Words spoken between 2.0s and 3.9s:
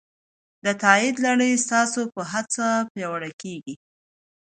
په هڅه پیاوړې کېږي.